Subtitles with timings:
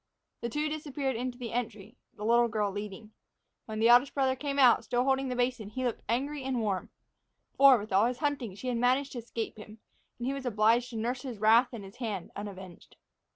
[0.41, 3.11] The two disappeared into the entry, the little girl leading.
[3.67, 6.89] When the eldest brother came out, still holding the basin, he looked angry and warm.
[7.55, 9.77] For, with all his hunting, she had managed to escape him,
[10.17, 12.95] and he was obliged to nurse his wrath and his hand unavenged.